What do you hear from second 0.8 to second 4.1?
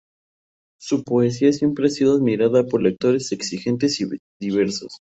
poesía siempre ha sido admirada por lectores exigentes y